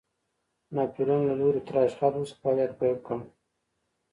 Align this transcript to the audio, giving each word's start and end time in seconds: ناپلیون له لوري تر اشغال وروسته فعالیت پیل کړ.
ناپلیون 0.75 1.21
له 1.29 1.33
لوري 1.39 1.61
تر 1.67 1.75
اشغال 1.85 2.13
وروسته 2.13 2.39
فعالیت 2.41 2.71
پیل 2.79 2.97
کړ. 3.07 3.17